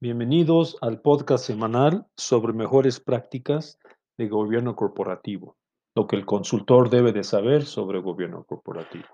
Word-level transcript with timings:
Bienvenidos 0.00 0.78
al 0.80 1.00
podcast 1.00 1.44
semanal 1.44 2.06
sobre 2.16 2.52
mejores 2.52 3.00
prácticas 3.00 3.80
de 4.16 4.28
gobierno 4.28 4.76
corporativo, 4.76 5.56
lo 5.96 6.06
que 6.06 6.14
el 6.14 6.24
consultor 6.24 6.88
debe 6.88 7.10
de 7.10 7.24
saber 7.24 7.64
sobre 7.64 8.00
gobierno 8.00 8.44
corporativo. 8.44 9.06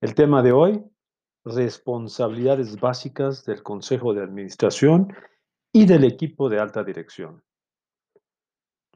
El 0.00 0.14
tema 0.14 0.42
de 0.42 0.52
hoy, 0.52 0.82
responsabilidades 1.44 2.80
básicas 2.80 3.44
del 3.44 3.62
Consejo 3.62 4.14
de 4.14 4.22
Administración 4.22 5.12
y 5.70 5.84
del 5.84 6.04
equipo 6.04 6.48
de 6.48 6.60
alta 6.60 6.82
dirección. 6.82 7.42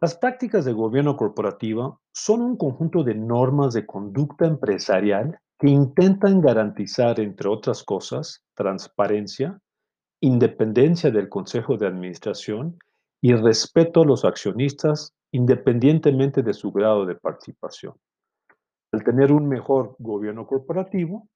Las 0.00 0.16
prácticas 0.16 0.64
de 0.64 0.72
gobierno 0.72 1.18
corporativo 1.18 2.00
son 2.14 2.40
un 2.40 2.56
conjunto 2.56 3.04
de 3.04 3.14
normas 3.14 3.74
de 3.74 3.84
conducta 3.84 4.46
empresarial 4.46 5.38
que 5.58 5.68
intentan 5.68 6.40
garantizar, 6.40 7.20
entre 7.20 7.50
otras 7.50 7.84
cosas, 7.84 8.42
transparencia, 8.54 9.60
independencia 10.24 11.10
del 11.10 11.28
Consejo 11.28 11.76
de 11.76 11.86
Administración 11.86 12.78
y 13.20 13.34
respeto 13.34 14.02
a 14.02 14.06
los 14.06 14.24
accionistas 14.24 15.12
independientemente 15.32 16.42
de 16.42 16.54
su 16.54 16.72
grado 16.72 17.04
de 17.04 17.14
participación. 17.14 17.94
Al 18.92 19.04
tener 19.04 19.32
un 19.32 19.46
mejor 19.46 19.96
gobierno 19.98 20.46
corporativo, 20.46 21.28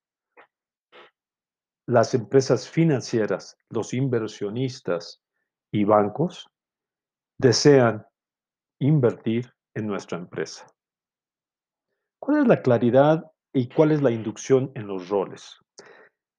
las 1.87 2.15
empresas 2.15 2.69
financieras, 2.69 3.59
los 3.69 3.93
inversionistas 3.93 5.21
y 5.71 5.85
bancos 5.85 6.49
desean 7.39 8.07
invertir 8.81 9.53
en 9.75 9.87
nuestra 9.87 10.17
empresa. 10.17 10.67
¿Cuál 12.19 12.43
es 12.43 12.47
la 12.47 12.63
claridad 12.63 13.31
y 13.53 13.69
cuál 13.69 13.93
es 13.93 14.01
la 14.01 14.11
inducción 14.11 14.73
en 14.75 14.87
los 14.87 15.11
roles? 15.11 15.59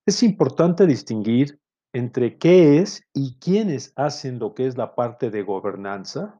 Es 0.07 0.23
importante 0.23 0.87
distinguir 0.87 1.58
entre 1.93 2.37
qué 2.37 2.79
es 2.79 3.03
y 3.13 3.37
quiénes 3.39 3.93
hacen 3.95 4.39
lo 4.39 4.53
que 4.53 4.67
es 4.67 4.77
la 4.77 4.95
parte 4.95 5.29
de 5.29 5.43
gobernanza 5.43 6.39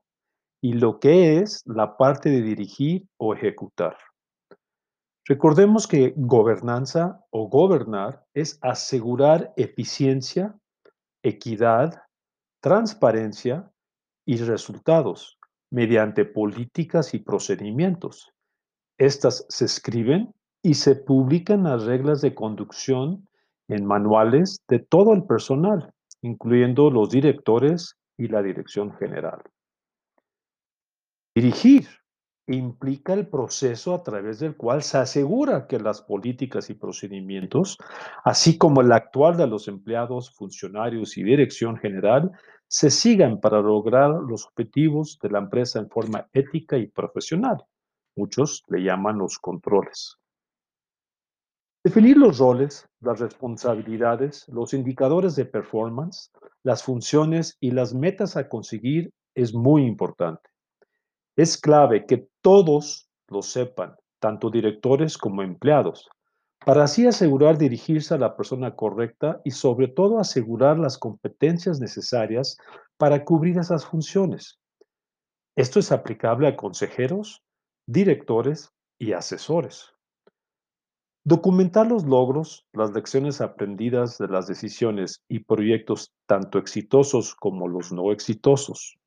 y 0.61 0.73
lo 0.73 1.00
que 1.00 1.39
es 1.39 1.64
la 1.66 1.97
parte 1.97 2.30
de 2.30 2.41
dirigir 2.41 3.08
o 3.17 3.33
ejecutar. 3.33 3.97
Recordemos 5.25 5.88
que 5.88 6.14
gobernanza 6.17 7.23
o 7.30 7.50
gobernar 7.50 8.25
es 8.33 8.58
asegurar 8.61 9.53
eficiencia, 9.58 10.58
equidad, 11.23 12.02
transparencia 12.61 13.72
y 14.25 14.38
resultados 14.38 15.38
mediante 15.72 16.25
políticas 16.25 17.13
y 17.13 17.19
procedimientos. 17.19 18.34
Estas 18.97 19.45
se 19.50 19.66
escriben 19.66 20.34
y 20.63 20.73
se 20.73 20.95
publican 20.95 21.63
las 21.63 21.84
reglas 21.84 22.22
de 22.22 22.34
conducción 22.34 23.28
en 23.70 23.86
manuales 23.86 24.62
de 24.67 24.80
todo 24.80 25.14
el 25.14 25.23
personal, 25.23 25.94
incluyendo 26.22 26.89
los 26.89 27.09
directores 27.09 27.95
y 28.17 28.28
la 28.28 28.42
dirección 28.42 28.92
general. 28.94 29.42
Dirigir 31.34 31.88
implica 32.47 33.14
el 33.14 33.28
proceso 33.28 33.94
a 33.94 34.02
través 34.02 34.40
del 34.40 34.58
cual 34.58 34.81
se 34.81 34.97
asegura 34.97 35.67
que 35.67 35.80
las 35.80 36.02
políticas 36.02 36.70
y 36.70 36.73
procedimientos, 36.73 37.78
así 38.25 38.58
como 38.58 38.81
el 38.81 38.92
actual 38.92 39.38
de 39.38 39.47
los 39.47 39.67
empleados, 39.67 40.34
funcionarios 40.36 41.17
y 41.17 41.23
dirección 41.23 41.78
general, 41.78 42.31
se 42.67 42.90
sigan 42.90 43.40
para 43.40 43.62
lograr 43.62 44.09
los 44.09 44.47
objetivos 44.47 45.20
de 45.22 45.30
la 45.30 45.40
empresa 45.40 45.80
en 45.80 45.90
forma 45.90 46.28
ética 46.34 46.78
y 46.78 46.88
profesional. 46.88 47.64
Muchos 48.16 48.64
le 48.67 48.84
llaman 48.84 49.20
los 49.20 49.38
controles. 49.38 50.17
Definir 51.81 52.17
los 52.17 52.39
roles, 52.39 52.85
las 52.99 53.19
responsabilidades, 53.19 54.45
los 54.49 54.73
indicadores 54.73 55.38
de 55.38 55.45
performance, 55.45 56.29
las 56.62 56.84
funciones 56.84 57.56
y 57.62 57.72
las 57.72 57.94
metas 57.94 58.35
a 58.35 58.50
conseguir 58.50 59.13
es 59.34 59.53
muy 59.53 59.85
importante. 59.85 60.50
Es 61.38 61.57
clave 61.57 62.06
que 62.06 62.28
todos 62.41 63.09
lo 63.29 63.41
sepan, 63.41 63.95
tanto 64.19 64.50
directores 64.50 65.18
como 65.18 65.41
empleados, 65.41 66.09
para 66.66 66.84
así 66.84 67.07
asegurar 67.07 67.57
dirigirse 67.57 68.13
a 68.13 68.18
la 68.18 68.35
persona 68.35 68.75
correcta 68.75 69.39
y 69.45 69.51
sobre 69.51 69.88
todo 69.88 70.19
asegurar 70.19 70.78
las 70.78 70.97
competencias 70.97 71.79
necesarias 71.79 72.57
para 72.97 73.23
cubrir 73.23 73.57
esas 73.57 73.85
funciones. 73.85 74.59
Esto 75.56 75.79
es 75.79 75.94
aplicable 75.94 76.50
a 76.50 76.57
consejeros, 76.57 77.41
directores 77.88 78.73
y 78.97 79.13
asesores. 79.13 79.94
Documentar 81.25 81.88
los 81.88 82.06
logros, 82.06 82.66
las 82.74 82.91
lecciones 82.94 83.41
aprendidas 83.41 84.18
de 84.18 84.28
las 84.28 84.47
decisiones 84.47 85.24
y 85.28 85.40
proyectos 85.40 86.13
tanto 86.25 86.57
exitosos 86.57 87.35
como 87.35 87.68
los 87.68 87.91
no 87.91 88.12
exitosos. 88.12 88.97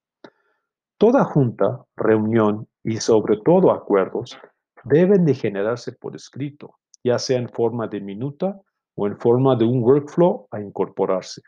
Toda 0.99 1.25
junta, 1.25 1.85
reunión 1.97 2.69
y 2.85 2.99
sobre 2.99 3.39
todo 3.39 3.73
acuerdos 3.73 4.39
deben 4.85 5.25
de 5.25 5.35
generarse 5.35 5.93
por 5.93 6.15
escrito, 6.15 6.79
ya 7.03 7.19
sea 7.19 7.39
en 7.39 7.49
forma 7.49 7.89
de 7.89 8.01
minuta 8.01 8.61
o 8.95 9.07
en 9.07 9.19
forma 9.19 9.57
de 9.57 9.65
un 9.65 9.83
workflow 9.83 10.49
a 10.51 10.61
incorporarse. 10.61 11.43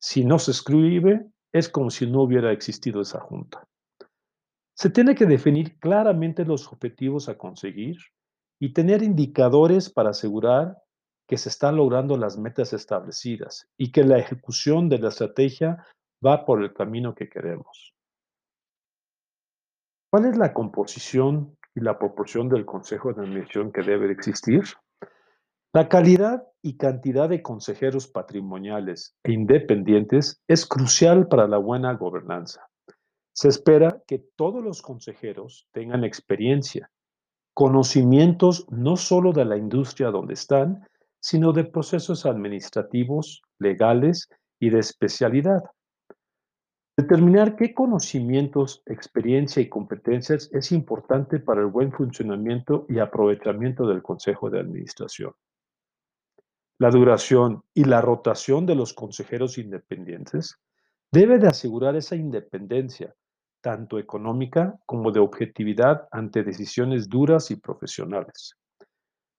Si 0.00 0.24
no 0.24 0.38
se 0.38 0.52
escribe, 0.52 1.26
es 1.52 1.68
como 1.68 1.90
si 1.90 2.10
no 2.10 2.22
hubiera 2.22 2.50
existido 2.50 3.02
esa 3.02 3.20
junta. 3.20 3.66
Se 4.74 4.90
tiene 4.90 5.14
que 5.14 5.26
definir 5.26 5.78
claramente 5.78 6.44
los 6.44 6.72
objetivos 6.72 7.28
a 7.28 7.36
conseguir, 7.36 7.96
y 8.60 8.72
tener 8.72 9.02
indicadores 9.02 9.90
para 9.90 10.10
asegurar 10.10 10.82
que 11.28 11.36
se 11.36 11.48
están 11.48 11.76
logrando 11.76 12.16
las 12.16 12.38
metas 12.38 12.72
establecidas 12.72 13.68
y 13.76 13.92
que 13.92 14.02
la 14.02 14.18
ejecución 14.18 14.88
de 14.88 14.98
la 14.98 15.08
estrategia 15.08 15.84
va 16.24 16.44
por 16.44 16.62
el 16.62 16.72
camino 16.72 17.14
que 17.14 17.28
queremos. 17.28 17.94
¿Cuál 20.10 20.24
es 20.24 20.38
la 20.38 20.54
composición 20.54 21.56
y 21.74 21.80
la 21.80 21.98
proporción 21.98 22.48
del 22.48 22.64
Consejo 22.64 23.12
de 23.12 23.20
Administración 23.22 23.72
que 23.72 23.82
debe 23.82 24.10
existir? 24.10 24.62
La 25.74 25.88
calidad 25.88 26.44
y 26.62 26.78
cantidad 26.78 27.28
de 27.28 27.42
consejeros 27.42 28.08
patrimoniales 28.08 29.14
e 29.22 29.32
independientes 29.32 30.40
es 30.48 30.66
crucial 30.66 31.28
para 31.28 31.46
la 31.46 31.58
buena 31.58 31.92
gobernanza. 31.92 32.66
Se 33.34 33.48
espera 33.48 34.02
que 34.06 34.18
todos 34.34 34.64
los 34.64 34.80
consejeros 34.80 35.68
tengan 35.72 36.04
experiencia 36.04 36.90
conocimientos 37.58 38.66
no 38.70 38.96
solo 38.96 39.32
de 39.32 39.44
la 39.44 39.56
industria 39.56 40.12
donde 40.12 40.34
están, 40.34 40.86
sino 41.18 41.52
de 41.52 41.64
procesos 41.64 42.24
administrativos, 42.24 43.42
legales 43.58 44.28
y 44.60 44.70
de 44.70 44.78
especialidad. 44.78 45.64
Determinar 46.96 47.56
qué 47.56 47.74
conocimientos, 47.74 48.84
experiencia 48.86 49.60
y 49.60 49.68
competencias 49.68 50.48
es 50.52 50.70
importante 50.70 51.40
para 51.40 51.60
el 51.60 51.66
buen 51.66 51.90
funcionamiento 51.90 52.86
y 52.88 53.00
aprovechamiento 53.00 53.88
del 53.88 54.04
Consejo 54.04 54.50
de 54.50 54.60
Administración. 54.60 55.32
La 56.78 56.90
duración 56.90 57.64
y 57.74 57.82
la 57.82 58.00
rotación 58.00 58.66
de 58.66 58.76
los 58.76 58.94
consejeros 58.94 59.58
independientes 59.58 60.60
debe 61.10 61.40
de 61.40 61.48
asegurar 61.48 61.96
esa 61.96 62.14
independencia 62.14 63.16
tanto 63.60 63.98
económica 63.98 64.78
como 64.86 65.10
de 65.12 65.20
objetividad 65.20 66.08
ante 66.10 66.42
decisiones 66.42 67.08
duras 67.08 67.50
y 67.50 67.56
profesionales. 67.56 68.54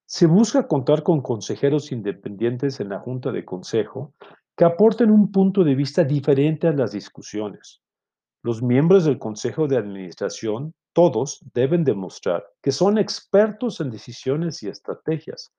Se 0.05 0.25
busca 0.25 0.67
contar 0.67 1.03
con 1.03 1.21
consejeros 1.21 1.91
independientes 1.91 2.79
en 2.79 2.89
la 2.89 2.99
Junta 2.99 3.31
de 3.31 3.45
Consejo 3.45 4.13
que 4.57 4.65
aporten 4.65 5.11
un 5.11 5.31
punto 5.31 5.63
de 5.63 5.75
vista 5.75 6.03
diferente 6.03 6.67
a 6.67 6.73
las 6.73 6.91
discusiones. 6.91 7.81
Los 8.41 8.63
miembros 8.63 9.05
del 9.05 9.19
Consejo 9.19 9.67
de 9.67 9.77
Administración, 9.77 10.73
todos, 10.93 11.39
deben 11.53 11.83
demostrar 11.83 12.43
que 12.61 12.71
son 12.71 12.97
expertos 12.97 13.81
en 13.81 13.91
decisiones 13.91 14.63
y 14.63 14.69
estrategias, 14.69 15.51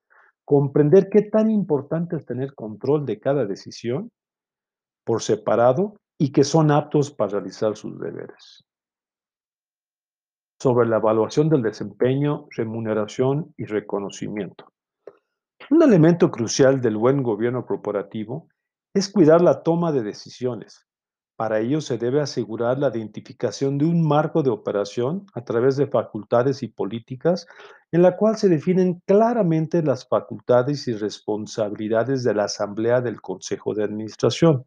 comprender 0.45 1.09
qué 1.11 1.23
tan 1.23 1.51
importante 1.51 2.17
es 2.17 2.27
tener 2.27 2.55
control 2.55 3.07
de 3.07 3.21
cada 3.21 3.47
decisión 3.47 4.11
por 5.05 5.23
separado 5.23 6.00
y 6.21 6.33
que 6.33 6.45
son 6.45 6.71
aptos 6.71 7.11
para 7.11 7.33
realizar 7.33 7.75
sus 7.79 7.99
deberes. 7.99 8.63
Sobre 10.61 10.87
la 10.87 10.99
evaluación 10.99 11.49
del 11.49 11.63
desempeño, 11.63 12.47
remuneración 12.51 13.55
y 13.57 13.65
reconocimiento. 13.65 14.67
Un 15.71 15.83
elemento 15.83 16.31
crucial 16.31 16.83
del 16.83 16.99
buen 16.99 17.23
gobierno 17.23 17.65
corporativo 17.65 18.49
es 18.93 19.09
cuidar 19.09 19.41
la 19.41 19.63
toma 19.63 19.93
de 19.93 20.03
decisiones. 20.03 20.87
Para 21.37 21.61
ello 21.61 21.81
se 21.81 21.97
debe 21.97 22.21
asegurar 22.21 22.79
la 22.79 22.89
identificación 22.89 23.79
de 23.79 23.87
un 23.87 24.07
marco 24.07 24.43
de 24.43 24.51
operación 24.51 25.25
a 25.33 25.43
través 25.43 25.79
de 25.79 25.87
facultades 25.87 26.63
y 26.63 26.69
políticas 26.69 27.47
en 27.93 28.03
la 28.03 28.19
cual 28.19 28.37
se 28.37 28.51
definen 28.51 29.03
claramente 29.07 29.83
las 29.83 30.07
facultades 30.07 30.87
y 30.87 30.93
responsabilidades 30.93 32.25
de 32.25 32.35
la 32.35 32.45
Asamblea 32.45 33.01
del 33.01 33.23
Consejo 33.23 33.73
de 33.73 33.85
Administración. 33.85 34.67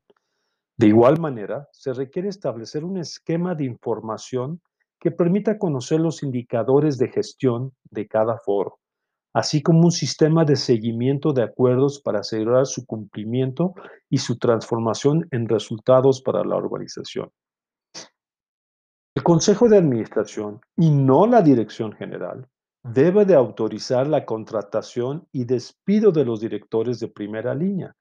De 0.77 0.87
igual 0.87 1.19
manera, 1.19 1.67
se 1.71 1.93
requiere 1.93 2.29
establecer 2.29 2.83
un 2.83 2.97
esquema 2.97 3.53
de 3.53 3.65
información 3.65 4.61
que 4.99 5.11
permita 5.11 5.57
conocer 5.57 5.99
los 5.99 6.23
indicadores 6.23 6.97
de 6.97 7.09
gestión 7.09 7.73
de 7.91 8.07
cada 8.07 8.37
foro, 8.39 8.79
así 9.33 9.61
como 9.61 9.81
un 9.81 9.91
sistema 9.91 10.45
de 10.45 10.55
seguimiento 10.55 11.33
de 11.33 11.43
acuerdos 11.43 12.01
para 12.01 12.19
asegurar 12.19 12.65
su 12.65 12.85
cumplimiento 12.85 13.73
y 14.09 14.17
su 14.17 14.37
transformación 14.37 15.27
en 15.31 15.47
resultados 15.47 16.21
para 16.21 16.43
la 16.43 16.55
organización. 16.55 17.29
El 19.15 19.21
Consejo 19.21 19.69
de 19.69 19.77
Administración, 19.77 20.59
y 20.75 20.89
no 20.89 21.27
la 21.27 21.43
Dirección 21.43 21.91
General, 21.91 22.47
debe 22.83 23.25
de 23.25 23.35
autorizar 23.35 24.07
la 24.07 24.25
contratación 24.25 25.27
y 25.31 25.45
despido 25.45 26.11
de 26.11 26.25
los 26.25 26.41
directores 26.41 26.99
de 26.99 27.09
primera 27.09 27.53
línea, 27.53 27.95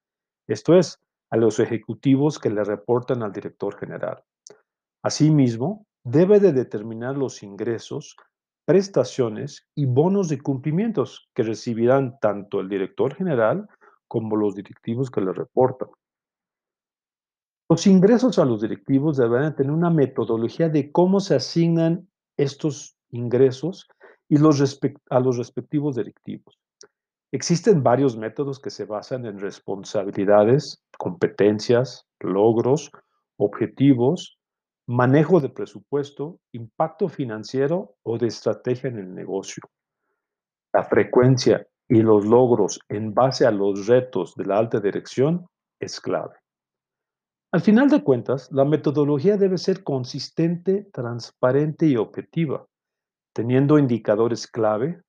esto 0.48 0.74
es, 0.74 0.98
a 1.32 1.38
los 1.38 1.58
ejecutivos 1.58 2.38
que 2.38 2.50
le 2.50 2.62
reportan 2.62 3.22
al 3.22 3.32
director 3.32 3.78
general. 3.78 4.22
Asimismo, 5.02 5.86
debe 6.04 6.40
de 6.40 6.52
determinar 6.52 7.16
los 7.16 7.42
ingresos, 7.42 8.16
prestaciones 8.66 9.66
y 9.74 9.86
bonos 9.86 10.28
de 10.28 10.40
cumplimientos 10.40 11.30
que 11.34 11.42
recibirán 11.42 12.18
tanto 12.20 12.60
el 12.60 12.68
director 12.68 13.14
general 13.14 13.66
como 14.08 14.36
los 14.36 14.54
directivos 14.54 15.10
que 15.10 15.22
le 15.22 15.32
reportan. 15.32 15.88
Los 17.70 17.86
ingresos 17.86 18.38
a 18.38 18.44
los 18.44 18.60
directivos 18.60 19.16
deberán 19.16 19.56
tener 19.56 19.72
una 19.72 19.88
metodología 19.88 20.68
de 20.68 20.92
cómo 20.92 21.18
se 21.18 21.34
asignan 21.34 22.10
estos 22.36 22.94
ingresos 23.10 23.88
y 24.28 24.36
los 24.36 24.78
a 25.08 25.18
los 25.18 25.38
respectivos 25.38 25.96
directivos. 25.96 26.61
Existen 27.32 27.82
varios 27.82 28.14
métodos 28.14 28.60
que 28.60 28.68
se 28.68 28.84
basan 28.84 29.24
en 29.24 29.40
responsabilidades, 29.40 30.84
competencias, 30.98 32.06
logros, 32.20 32.90
objetivos, 33.38 34.38
manejo 34.86 35.40
de 35.40 35.48
presupuesto, 35.48 36.38
impacto 36.52 37.08
financiero 37.08 37.96
o 38.02 38.18
de 38.18 38.26
estrategia 38.26 38.90
en 38.90 38.98
el 38.98 39.14
negocio. 39.14 39.62
La 40.74 40.84
frecuencia 40.84 41.66
y 41.88 42.02
los 42.02 42.26
logros 42.26 42.78
en 42.90 43.14
base 43.14 43.46
a 43.46 43.50
los 43.50 43.86
retos 43.86 44.34
de 44.34 44.44
la 44.44 44.58
alta 44.58 44.78
dirección 44.80 45.46
es 45.80 46.00
clave. 46.00 46.36
Al 47.50 47.62
final 47.62 47.88
de 47.88 48.02
cuentas, 48.02 48.52
la 48.52 48.66
metodología 48.66 49.38
debe 49.38 49.56
ser 49.56 49.82
consistente, 49.82 50.88
transparente 50.92 51.86
y 51.86 51.96
objetiva, 51.96 52.66
teniendo 53.34 53.78
indicadores 53.78 54.46
clave, 54.46 55.02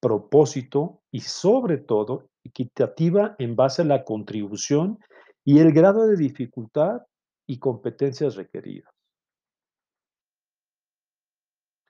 propósito 0.00 0.99
y 1.12 1.20
sobre 1.20 1.78
todo 1.78 2.28
equitativa 2.44 3.34
en 3.38 3.56
base 3.56 3.82
a 3.82 3.84
la 3.84 4.04
contribución 4.04 4.98
y 5.44 5.58
el 5.58 5.72
grado 5.72 6.06
de 6.06 6.16
dificultad 6.16 7.02
y 7.46 7.58
competencias 7.58 8.36
requeridas. 8.36 8.92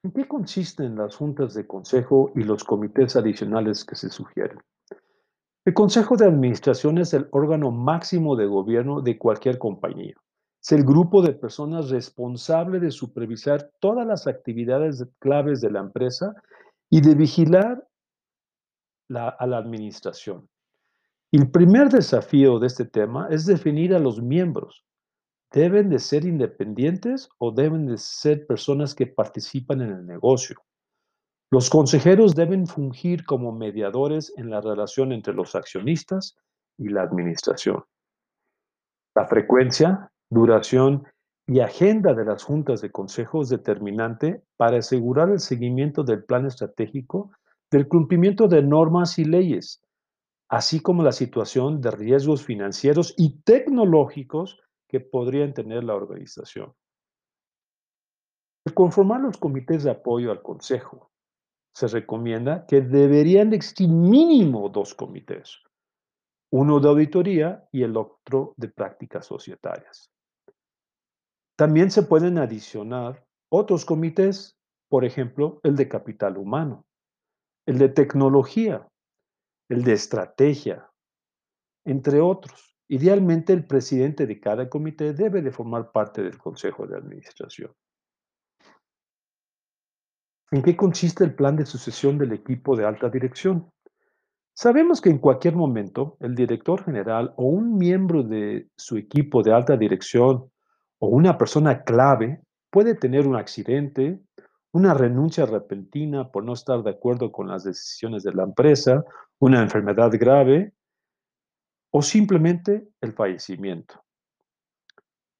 ¿En 0.03 0.13
qué 0.13 0.27
consisten 0.27 0.97
las 0.97 1.15
juntas 1.17 1.53
de 1.53 1.67
consejo 1.67 2.33
y 2.35 2.43
los 2.43 2.65
comités 2.65 3.17
adicionales 3.17 3.85
que 3.85 3.97
se 3.97 4.09
sugieren? 4.09 4.59
El 5.67 5.75
Consejo 5.75 6.17
de 6.17 6.25
Administración 6.25 6.97
es 6.97 7.13
el 7.13 7.29
órgano 7.33 7.71
máximo 7.71 8.35
de 8.35 8.47
gobierno 8.47 9.03
de 9.03 9.19
cualquier 9.19 9.59
compañía. 9.59 10.15
Es 10.63 10.73
el 10.73 10.85
grupo 10.85 11.21
de 11.21 11.35
personas 11.35 11.91
responsable 11.91 12.81
de 12.81 12.91
supervisar 12.91 13.71
todas 13.79 14.07
las 14.07 14.27
actividades 14.27 15.07
claves 15.19 15.61
de 15.61 15.71
la 15.71 15.81
empresa 15.81 16.35
y 16.89 17.03
de 17.03 17.15
vigilar 17.15 17.87
a 19.15 19.47
la 19.47 19.59
administración. 19.59 20.49
El 21.33 21.51
primer 21.51 21.89
desafío 21.89 22.59
de 22.59 22.67
este 22.67 22.85
tema 22.85 23.29
es 23.31 23.47
definir 23.47 23.95
a 23.95 23.99
los 23.99 24.21
miembros. 24.21 24.85
¿Deben 25.53 25.89
de 25.89 25.99
ser 25.99 26.25
independientes 26.25 27.29
o 27.39 27.53
deben 27.53 27.87
de 27.87 27.99
ser 27.99 28.47
personas 28.47 28.95
que 28.95 29.07
participan 29.07 29.81
en 29.81 29.91
el 29.91 30.07
negocio? 30.07 30.57
Los 31.53 31.69
consejeros 31.69 32.37
deben 32.37 32.69
fungir 32.69 33.25
como 33.25 33.51
mediadores 33.51 34.33
en 34.37 34.51
la 34.51 34.61
relación 34.61 35.13
entre 35.13 35.35
los 35.35 35.57
accionistas 35.57 36.37
y 36.79 36.89
la 36.89 37.03
administración. 37.03 37.85
La 39.17 39.27
frecuencia, 39.27 40.13
duración 40.31 41.05
y 41.49 41.59
agenda 41.59 42.15
de 42.15 42.25
las 42.25 42.45
juntas 42.45 42.81
de 42.81 42.93
consejo 42.93 43.43
es 43.43 43.49
determinante 43.49 44.45
para 44.57 44.79
asegurar 44.79 45.31
el 45.31 45.41
seguimiento 45.41 46.05
del 46.05 46.23
plan 46.23 46.47
estratégico, 46.47 47.33
del 47.71 47.89
cumplimiento 47.89 48.49
de 48.49 48.63
normas 48.63 49.19
y 49.19 49.25
leyes, 49.25 49.83
así 50.49 50.81
como 50.81 51.03
la 51.03 51.13
situación 51.13 51.81
de 51.81 51.91
riesgos 51.93 52.45
financieros 52.45 53.15
y 53.17 53.41
tecnológicos 53.43 54.61
que 54.89 55.01
podrían 55.01 55.55
tener 55.55 55.85
la 55.85 55.95
organización. 55.95 56.75
Al 58.67 58.75
conformar 58.75 59.21
los 59.21 59.39
comités 59.39 59.85
de 59.85 59.91
apoyo 59.93 60.33
al 60.33 60.43
consejo, 60.43 61.11
se 61.73 61.87
recomienda 61.87 62.67
que 62.67 62.81
deberían 62.81 63.55
existir 63.55 63.89
mínimo 63.89 64.69
dos 64.69 64.95
comités, 64.95 65.61
uno 66.53 66.81
de 66.81 66.89
auditoría 66.89 67.69
y 67.71 67.85
el 67.85 67.97
otro 67.97 68.55
de 68.57 68.69
prácticas 68.69 69.27
societarias. 69.27 70.11
También 71.57 71.91
se 71.91 72.03
pueden 72.03 72.39
adicionar 72.39 73.25
otros 73.49 73.85
comités, 73.85 74.59
por 74.89 75.05
ejemplo, 75.05 75.61
el 75.63 75.77
de 75.77 75.89
capital 75.89 76.37
humano, 76.37 76.85
el 77.67 77.79
de 77.79 77.89
tecnología, 77.89 78.89
el 79.69 79.85
de 79.85 79.93
estrategia, 79.93 80.91
entre 81.85 82.21
otros. 82.21 82.77
Idealmente, 82.89 83.53
el 83.53 83.67
presidente 83.67 84.27
de 84.27 84.41
cada 84.41 84.69
comité 84.69 85.13
debe 85.13 85.43
de 85.43 85.53
formar 85.53 85.93
parte 85.93 86.23
del 86.23 86.39
consejo 86.39 86.87
de 86.87 86.97
administración. 86.97 87.73
¿En 90.53 90.63
qué 90.63 90.77
consiste 90.77 91.23
el 91.23 91.35
plan 91.35 91.55
de 91.55 91.65
sucesión 91.65 92.19
del 92.19 92.33
equipo 92.33 92.75
de 92.75 92.85
alta 92.85 93.09
dirección? 93.09 93.71
Sabemos 94.53 95.01
que 95.01 95.09
en 95.09 95.19
cualquier 95.19 95.55
momento 95.55 96.17
el 96.21 96.35
director 96.35 96.85
general 96.85 97.33
o 97.37 97.45
un 97.45 97.79
miembro 97.79 98.25
de 98.25 98.69
su 98.77 98.97
equipo 98.97 99.43
de 99.45 99.53
alta 99.53 99.77
dirección 99.77 100.51
o 100.99 101.09
una 101.09 101.39
persona 101.39 101.85
clave 101.85 102.43
puede 102.71 102.95
tener 102.95 103.29
un 103.29 103.37
accidente, 103.37 104.21
una 104.73 104.95
renuncia 104.95 105.47
repentina 105.47 106.31
por 106.31 106.45
no 106.45 106.53
estar 106.53 106.83
de 106.83 106.91
acuerdo 106.91 107.33
con 107.33 107.49
las 107.49 107.65
decisiones 107.65 108.23
de 108.23 108.33
la 108.33 108.45
empresa, 108.45 109.05
una 109.39 109.63
enfermedad 109.63 110.11
grave 110.13 110.73
o 111.93 112.03
simplemente 112.03 112.89
el 113.01 113.13
fallecimiento. 113.13 114.05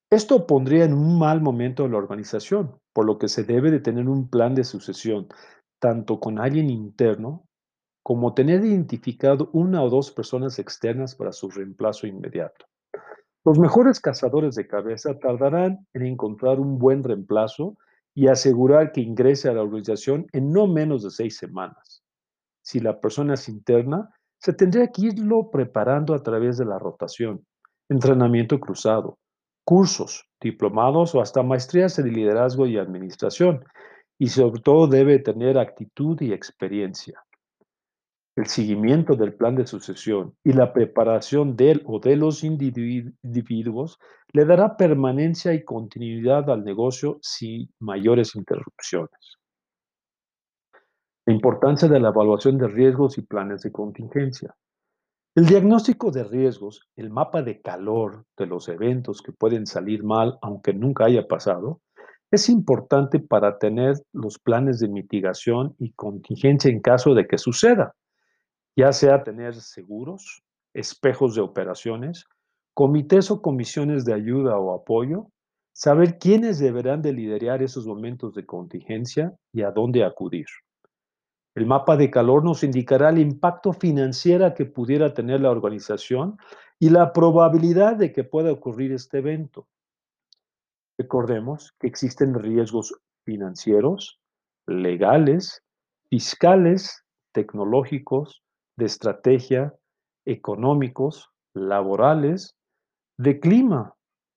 Esto 0.09 0.45
pondría 0.45 0.83
en 0.83 0.93
un 0.93 1.17
mal 1.17 1.39
momento 1.39 1.85
a 1.85 1.87
la 1.87 1.97
organización, 1.97 2.77
por 2.91 3.05
lo 3.05 3.17
que 3.17 3.29
se 3.29 3.45
debe 3.45 3.71
de 3.71 3.79
tener 3.79 4.09
un 4.09 4.29
plan 4.29 4.53
de 4.53 4.65
sucesión, 4.65 5.29
tanto 5.79 6.19
con 6.19 6.37
alguien 6.37 6.69
interno 6.69 7.45
como 8.03 8.33
tener 8.33 8.65
identificado 8.65 9.49
una 9.53 9.81
o 9.81 9.89
dos 9.89 10.11
personas 10.11 10.59
externas 10.59 11.15
para 11.15 11.31
su 11.31 11.49
reemplazo 11.49 12.07
inmediato. 12.07 12.65
Los 13.45 13.57
mejores 13.57 14.01
cazadores 14.01 14.55
de 14.55 14.67
cabeza 14.67 15.17
tardarán 15.17 15.87
en 15.93 16.05
encontrar 16.05 16.59
un 16.59 16.77
buen 16.77 17.03
reemplazo 17.03 17.77
y 18.13 18.27
asegurar 18.27 18.91
que 18.91 19.01
ingrese 19.01 19.49
a 19.49 19.53
la 19.53 19.61
organización 19.61 20.27
en 20.33 20.51
no 20.51 20.67
menos 20.67 21.03
de 21.03 21.11
seis 21.11 21.37
semanas. 21.37 22.03
Si 22.61 22.79
la 22.79 22.99
persona 22.99 23.35
es 23.35 23.47
interna, 23.49 24.09
se 24.39 24.53
tendría 24.53 24.87
que 24.87 25.07
irlo 25.07 25.49
preparando 25.51 26.13
a 26.13 26.23
través 26.23 26.57
de 26.57 26.65
la 26.65 26.79
rotación, 26.79 27.45
entrenamiento 27.89 28.59
cruzado, 28.59 29.17
cursos, 29.63 30.25
diplomados 30.41 31.13
o 31.15 31.21
hasta 31.21 31.43
maestrías 31.43 31.97
en 31.99 32.11
liderazgo 32.13 32.65
y 32.65 32.77
administración, 32.77 33.63
y 34.17 34.27
sobre 34.27 34.61
todo 34.61 34.87
debe 34.87 35.19
tener 35.19 35.57
actitud 35.57 36.19
y 36.21 36.33
experiencia. 36.33 37.23
El 38.37 38.45
seguimiento 38.45 39.15
del 39.15 39.33
plan 39.33 39.55
de 39.55 39.67
sucesión 39.67 40.35
y 40.43 40.53
la 40.53 40.71
preparación 40.71 41.57
del 41.57 41.81
o 41.85 41.99
de 41.99 42.15
los 42.15 42.45
individuos 42.45 43.99
le 44.31 44.45
dará 44.45 44.77
permanencia 44.77 45.53
y 45.53 45.65
continuidad 45.65 46.49
al 46.49 46.63
negocio 46.63 47.19
sin 47.21 47.69
mayores 47.79 48.35
interrupciones. 48.35 49.37
La 51.25 51.33
importancia 51.33 51.89
de 51.89 51.99
la 51.99 52.09
evaluación 52.09 52.57
de 52.57 52.69
riesgos 52.69 53.17
y 53.17 53.21
planes 53.21 53.63
de 53.63 53.71
contingencia. 53.73 54.55
El 55.35 55.45
diagnóstico 55.45 56.09
de 56.09 56.23
riesgos, 56.23 56.89
el 56.95 57.09
mapa 57.09 57.41
de 57.41 57.61
calor 57.61 58.25
de 58.37 58.45
los 58.45 58.69
eventos 58.69 59.21
que 59.21 59.33
pueden 59.33 59.65
salir 59.65 60.03
mal 60.03 60.37
aunque 60.41 60.73
nunca 60.73 61.05
haya 61.05 61.27
pasado, 61.27 61.81
es 62.31 62.47
importante 62.47 63.19
para 63.19 63.57
tener 63.57 63.95
los 64.13 64.39
planes 64.39 64.79
de 64.79 64.87
mitigación 64.87 65.75
y 65.79 65.91
contingencia 65.93 66.71
en 66.71 66.79
caso 66.79 67.13
de 67.13 67.27
que 67.27 67.37
suceda, 67.37 67.93
ya 68.75 68.93
sea 68.93 69.23
tener 69.23 69.55
seguros, 69.55 70.43
espejos 70.73 71.35
de 71.35 71.41
operaciones, 71.41 72.25
comités 72.73 73.31
o 73.31 73.41
comisiones 73.41 74.05
de 74.05 74.13
ayuda 74.13 74.57
o 74.57 74.73
apoyo, 74.73 75.27
saber 75.73 76.17
quiénes 76.17 76.59
deberán 76.59 77.01
de 77.01 77.13
liderar 77.13 77.61
esos 77.61 77.85
momentos 77.85 78.33
de 78.33 78.45
contingencia 78.45 79.33
y 79.53 79.63
a 79.63 79.71
dónde 79.71 80.03
acudir. 80.03 80.45
El 81.53 81.65
mapa 81.65 81.97
de 81.97 82.09
calor 82.09 82.45
nos 82.45 82.63
indicará 82.63 83.09
el 83.09 83.19
impacto 83.19 83.73
financiero 83.73 84.53
que 84.53 84.65
pudiera 84.65 85.13
tener 85.13 85.41
la 85.41 85.51
organización 85.51 86.37
y 86.79 86.89
la 86.89 87.11
probabilidad 87.11 87.97
de 87.97 88.13
que 88.13 88.23
pueda 88.23 88.51
ocurrir 88.51 88.93
este 88.93 89.17
evento. 89.17 89.67
Recordemos 90.97 91.73
que 91.79 91.87
existen 91.87 92.35
riesgos 92.35 92.95
financieros, 93.25 94.19
legales, 94.65 95.61
fiscales 96.09 97.03
tecnológicos, 97.33 98.43
de 98.81 98.87
estrategia, 98.87 99.75
económicos, 100.25 101.29
laborales, 101.53 102.55
de 103.19 103.39
clima, 103.39 103.93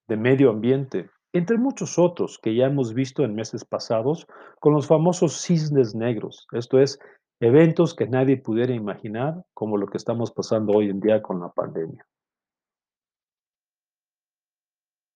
de 0.06 0.18
medio 0.18 0.50
ambiente, 0.50 1.08
entre 1.32 1.56
muchos 1.56 1.98
otros 1.98 2.38
que 2.42 2.54
ya 2.54 2.66
hemos 2.66 2.92
visto 2.92 3.24
en 3.24 3.34
meses 3.34 3.64
pasados 3.64 4.26
con 4.60 4.74
los 4.74 4.86
famosos 4.86 5.40
cisnes 5.40 5.94
negros, 5.94 6.46
esto 6.52 6.78
es, 6.78 6.98
eventos 7.40 7.94
que 7.94 8.06
nadie 8.06 8.36
pudiera 8.36 8.74
imaginar 8.74 9.42
como 9.54 9.78
lo 9.78 9.86
que 9.86 9.96
estamos 9.96 10.30
pasando 10.30 10.74
hoy 10.74 10.90
en 10.90 11.00
día 11.00 11.22
con 11.22 11.40
la 11.40 11.48
pandemia. 11.48 12.06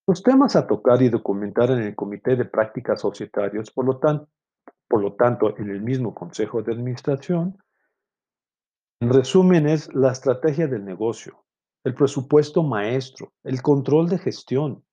Los 0.06 0.22
temas 0.22 0.56
a 0.56 0.66
tocar 0.66 1.02
y 1.02 1.10
documentar 1.10 1.70
en 1.70 1.80
el 1.80 1.94
Comité 1.94 2.34
de 2.34 2.46
Prácticas 2.46 3.02
Societarias, 3.02 3.70
por 3.70 3.84
lo, 3.84 3.98
tan- 3.98 4.26
por 4.88 5.02
lo 5.02 5.12
tanto, 5.12 5.54
en 5.58 5.68
el 5.68 5.82
mismo 5.82 6.14
Consejo 6.14 6.62
de 6.62 6.72
Administración, 6.72 7.58
en 9.00 9.10
resumen 9.10 9.68
es 9.68 9.94
la 9.94 10.10
estrategia 10.10 10.66
del 10.66 10.84
negocio, 10.84 11.44
el 11.84 11.94
presupuesto 11.94 12.64
maestro, 12.64 13.32
el 13.44 13.62
control 13.62 14.08
de 14.08 14.18
gestión, 14.18 14.84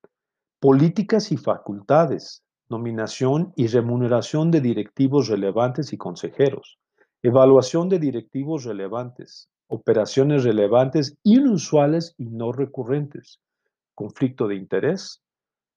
políticas 0.60 1.32
y 1.32 1.38
facultades, 1.38 2.44
nominación 2.70 3.52
y 3.56 3.68
remuneración 3.68 4.52
de 4.52 4.62
directivos 4.62 5.28
relevantes 5.28 5.92
y 5.92 5.98
consejeros, 5.98 6.78
evaluación 7.24 7.90
de 7.90 8.00
directivos 8.00 8.64
relevantes, 8.64 9.50
operaciones 9.68 10.44
relevantes 10.44 11.18
inusuales 11.24 12.14
y 12.18 12.26
no 12.26 12.52
recurrentes, 12.52 13.40
conflicto 13.96 14.48
de 14.48 14.56
interés, 14.56 15.24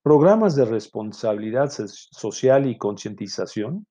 programas 0.02 0.54
de 0.54 0.66
responsabilidad 0.66 1.70
so- 1.70 1.87
social 1.88 2.66
y 2.66 2.76
concientización, 2.76 3.87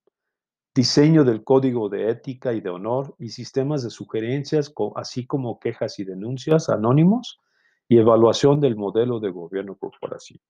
diseño 0.77 1.23
del 1.23 1.43
código 1.43 1.89
de 1.89 2.11
ética 2.11 2.53
y 2.53 2.61
de 2.61 2.69
honor 2.69 3.15
y 3.17 3.29
sistemas 3.29 3.81
de 3.81 3.89
sugerencias, 3.89 4.71
así 4.95 5.25
como 5.25 5.59
quejas 5.59 5.97
y 5.97 6.03
denuncias 6.03 6.69
anónimos 6.69 7.39
y 7.89 7.97
evaluación 7.97 8.59
del 8.61 8.75
modelo 8.75 9.19
de 9.19 9.31
gobierno 9.31 9.75
corporativo. 9.75 10.43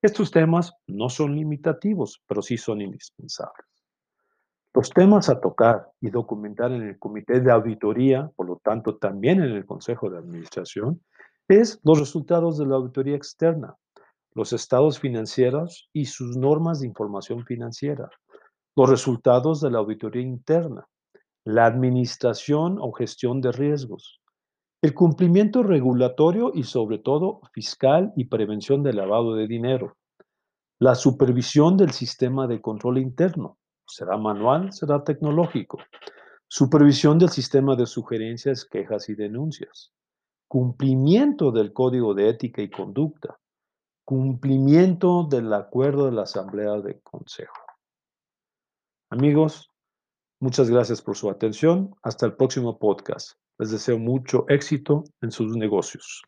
Estos 0.00 0.30
temas 0.30 0.72
no 0.86 1.08
son 1.08 1.34
limitativos, 1.34 2.22
pero 2.28 2.42
sí 2.42 2.56
son 2.56 2.80
indispensables. 2.80 3.66
Los 4.72 4.90
temas 4.90 5.28
a 5.28 5.40
tocar 5.40 5.90
y 6.00 6.10
documentar 6.10 6.70
en 6.70 6.82
el 6.82 6.96
comité 7.00 7.40
de 7.40 7.50
auditoría, 7.50 8.30
por 8.36 8.46
lo 8.46 8.60
tanto 8.62 8.98
también 8.98 9.42
en 9.42 9.50
el 9.50 9.66
consejo 9.66 10.08
de 10.08 10.18
administración, 10.18 11.02
es 11.48 11.80
los 11.82 11.98
resultados 11.98 12.56
de 12.56 12.66
la 12.66 12.76
auditoría 12.76 13.16
externa, 13.16 13.74
los 14.32 14.52
estados 14.52 15.00
financieros 15.00 15.88
y 15.92 16.04
sus 16.04 16.36
normas 16.36 16.78
de 16.78 16.86
información 16.86 17.44
financiera, 17.44 18.08
los 18.76 18.90
resultados 18.90 19.62
de 19.62 19.70
la 19.70 19.78
auditoría 19.78 20.22
interna, 20.22 20.86
la 21.44 21.64
administración 21.64 22.76
o 22.78 22.92
gestión 22.92 23.40
de 23.40 23.50
riesgos, 23.50 24.20
el 24.82 24.92
cumplimiento 24.92 25.62
regulatorio 25.62 26.52
y 26.54 26.64
sobre 26.64 26.98
todo 26.98 27.40
fiscal 27.52 28.12
y 28.16 28.26
prevención 28.26 28.82
del 28.82 28.96
lavado 28.96 29.34
de 29.34 29.46
dinero, 29.46 29.96
la 30.78 30.94
supervisión 30.94 31.78
del 31.78 31.92
sistema 31.92 32.46
de 32.46 32.60
control 32.60 32.98
interno, 32.98 33.56
será 33.86 34.18
manual, 34.18 34.72
será 34.72 35.02
tecnológico, 35.02 35.78
supervisión 36.46 37.18
del 37.18 37.30
sistema 37.30 37.76
de 37.76 37.86
sugerencias, 37.86 38.66
quejas 38.66 39.08
y 39.08 39.14
denuncias, 39.14 39.92
cumplimiento 40.48 41.50
del 41.50 41.72
código 41.72 42.12
de 42.12 42.28
ética 42.28 42.60
y 42.60 42.68
conducta, 42.68 43.38
cumplimiento 44.04 45.24
del 45.24 45.52
acuerdo 45.54 46.06
de 46.06 46.12
la 46.12 46.22
Asamblea 46.22 46.78
de 46.82 47.00
Consejo. 47.00 47.65
Amigos, 49.08 49.70
muchas 50.40 50.68
gracias 50.68 51.00
por 51.00 51.16
su 51.16 51.30
atención. 51.30 51.94
Hasta 52.02 52.26
el 52.26 52.34
próximo 52.34 52.78
podcast. 52.78 53.38
Les 53.58 53.70
deseo 53.70 53.98
mucho 53.98 54.44
éxito 54.48 55.04
en 55.22 55.30
sus 55.30 55.56
negocios. 55.56 56.22